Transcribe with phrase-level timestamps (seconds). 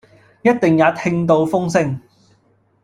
[0.41, 2.01] 一定也聽到風聲，